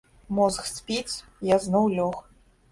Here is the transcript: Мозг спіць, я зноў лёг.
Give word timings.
Мозг 0.37 0.63
спіць, 0.69 1.21
я 1.53 1.61
зноў 1.69 1.85
лёг. 2.01 2.21